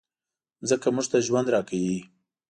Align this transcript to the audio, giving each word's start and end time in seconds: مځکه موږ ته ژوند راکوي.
مځکه 0.61 0.87
موږ 0.95 1.05
ته 1.11 1.17
ژوند 1.27 1.47
راکوي. 1.55 1.99